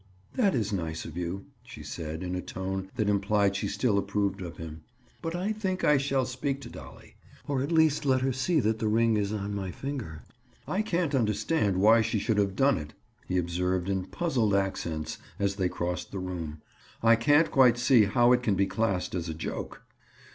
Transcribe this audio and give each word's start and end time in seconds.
"That 0.33 0.55
is 0.55 0.73
nice 0.73 1.05
of 1.05 1.15
you," 1.15 1.45
she 1.63 1.83
said 1.83 2.23
in 2.23 2.33
a 2.33 2.41
tone 2.41 2.89
that 2.95 3.07
implied 3.07 3.55
she 3.55 3.67
still 3.67 3.99
approved 3.99 4.41
of 4.41 4.57
him. 4.57 4.81
"But 5.21 5.35
I 5.35 5.53
think 5.53 5.83
I 5.83 5.97
shall 5.97 6.25
speak 6.25 6.59
to 6.61 6.71
Dolly. 6.71 7.17
Or, 7.47 7.61
at 7.61 7.71
least, 7.71 8.03
let 8.03 8.21
her 8.21 8.33
see 8.33 8.59
the 8.59 8.87
ring 8.87 9.15
is 9.15 9.31
on 9.31 9.53
my 9.53 9.69
finger." 9.69 10.23
"I 10.67 10.81
can't 10.81 11.13
understand 11.13 11.77
why 11.77 12.01
she 12.01 12.17
should 12.17 12.39
have 12.39 12.55
done 12.55 12.79
it," 12.79 12.95
he 13.27 13.37
observed 13.37 13.89
in 13.89 14.05
puzzled 14.05 14.55
accents 14.55 15.19
as 15.37 15.57
they 15.57 15.69
crossed 15.69 16.11
the 16.11 16.17
room. 16.17 16.63
"I 17.03 17.15
can't 17.15 17.51
quite 17.51 17.77
see 17.77 18.05
how 18.05 18.31
it 18.31 18.41
can 18.41 18.55
be 18.55 18.65
classed 18.65 19.13
as 19.13 19.29
a 19.29 19.35
joke." 19.35 19.83